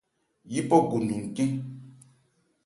[0.53, 1.51] Yípɔ go ndu ncɛ́n.